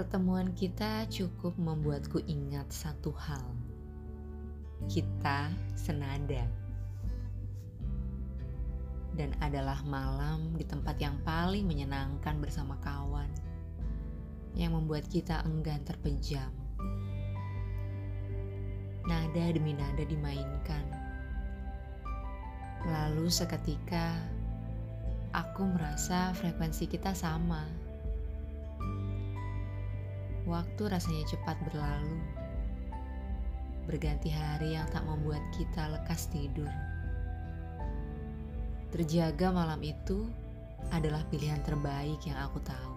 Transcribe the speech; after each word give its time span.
Pertemuan 0.00 0.56
kita 0.56 1.04
cukup 1.12 1.60
membuatku 1.60 2.24
ingat 2.24 2.72
satu 2.72 3.12
hal. 3.20 3.44
Kita 4.88 5.52
senada. 5.76 6.48
Dan 9.12 9.36
adalah 9.44 9.84
malam 9.84 10.56
di 10.56 10.64
tempat 10.64 10.96
yang 10.96 11.20
paling 11.20 11.68
menyenangkan 11.68 12.40
bersama 12.40 12.80
kawan. 12.80 13.28
Yang 14.56 14.72
membuat 14.80 15.04
kita 15.12 15.44
enggan 15.44 15.84
terpejam. 15.84 16.48
Nada 19.04 19.44
demi 19.52 19.76
nada 19.76 20.00
dimainkan. 20.00 20.84
Lalu 22.88 23.28
seketika 23.28 24.39
aku 25.30 25.62
merasa 25.62 26.34
frekuensi 26.34 26.90
kita 26.90 27.14
sama 27.14 27.90
Waktu 30.50 30.82
rasanya 30.90 31.30
cepat 31.30 31.54
berlalu, 31.62 32.18
berganti 33.86 34.34
hari 34.34 34.74
yang 34.74 34.82
tak 34.90 35.06
membuat 35.06 35.38
kita 35.54 35.86
lekas 35.94 36.26
tidur. 36.26 36.66
Terjaga 38.90 39.54
malam 39.54 39.78
itu 39.86 40.26
adalah 40.90 41.22
pilihan 41.30 41.62
terbaik 41.62 42.18
yang 42.26 42.34
aku 42.42 42.58
tahu. 42.66 42.96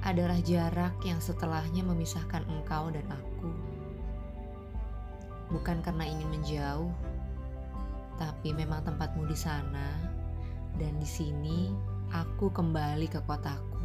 Adalah 0.00 0.40
jarak 0.40 0.96
yang 1.04 1.20
setelahnya 1.20 1.84
memisahkan 1.84 2.48
engkau 2.48 2.88
dan 2.88 3.04
aku. 3.10 3.52
Bukan 5.52 5.84
karena 5.84 6.08
ingin 6.08 6.30
menjauh, 6.32 6.88
tapi 8.20 8.52
memang 8.52 8.84
tempatmu 8.84 9.24
di 9.24 9.32
sana 9.32 9.96
dan 10.76 11.00
di 11.00 11.08
sini 11.08 11.72
aku 12.12 12.52
kembali 12.52 13.08
ke 13.08 13.24
kotaku. 13.24 13.80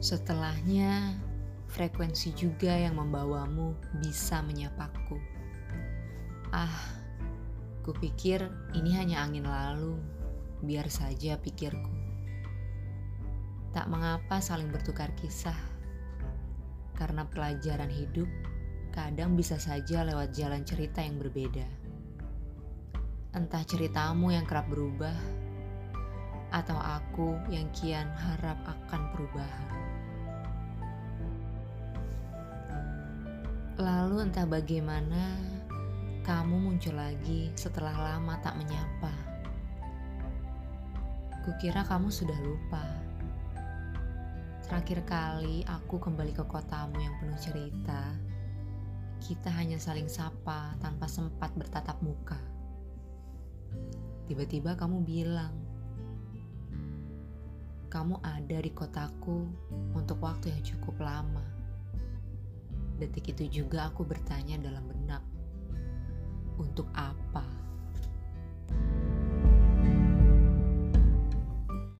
Setelahnya, 0.00 1.12
frekuensi 1.68 2.32
juga 2.32 2.72
yang 2.72 2.96
membawamu 2.96 3.76
bisa 4.00 4.40
menyapaku. 4.40 5.20
Ah, 6.56 6.72
kupikir 7.84 8.48
ini 8.72 8.96
hanya 8.96 9.20
angin 9.28 9.44
lalu, 9.44 10.00
biar 10.64 10.88
saja 10.88 11.36
pikirku. 11.36 11.92
Tak 13.76 13.86
mengapa 13.92 14.40
saling 14.40 14.72
bertukar 14.72 15.12
kisah, 15.20 15.54
karena 16.96 17.28
pelajaran 17.28 17.92
hidup 17.92 18.26
kadang 18.90 19.38
bisa 19.38 19.56
saja 19.56 20.02
lewat 20.02 20.34
jalan 20.34 20.66
cerita 20.66 21.02
yang 21.02 21.18
berbeda. 21.18 21.66
Entah 23.30 23.62
ceritamu 23.62 24.34
yang 24.34 24.42
kerap 24.42 24.66
berubah, 24.66 25.14
atau 26.50 26.74
aku 26.74 27.38
yang 27.46 27.70
kian 27.70 28.10
harap 28.10 28.58
akan 28.66 29.02
perubahan. 29.14 29.70
Lalu 33.78 34.28
entah 34.28 34.44
bagaimana 34.44 35.38
kamu 36.26 36.56
muncul 36.58 36.98
lagi 36.98 37.48
setelah 37.56 37.94
lama 37.96 38.36
tak 38.44 38.58
menyapa. 38.58 39.14
Kukira 41.46 41.86
kamu 41.88 42.12
sudah 42.12 42.36
lupa. 42.44 42.84
Terakhir 44.68 45.02
kali 45.08 45.64
aku 45.64 45.96
kembali 45.96 46.36
ke 46.36 46.44
kotamu 46.44 47.00
yang 47.00 47.16
penuh 47.18 47.40
cerita, 47.40 48.12
kita 49.20 49.52
hanya 49.52 49.76
saling 49.76 50.08
sapa 50.08 50.72
tanpa 50.80 51.04
sempat 51.04 51.52
bertatap 51.52 52.00
muka. 52.00 52.40
Tiba-tiba 54.24 54.78
kamu 54.78 55.04
bilang, 55.04 55.52
kamu 57.90 58.22
ada 58.22 58.58
di 58.62 58.70
kotaku 58.70 59.50
untuk 59.92 60.22
waktu 60.22 60.54
yang 60.54 60.62
cukup 60.62 60.96
lama. 61.02 61.42
Detik 62.96 63.34
itu 63.36 63.60
juga 63.62 63.90
aku 63.90 64.06
bertanya 64.06 64.56
dalam 64.62 64.86
benak, 64.86 65.22
untuk 66.56 66.86
apa? 66.94 67.42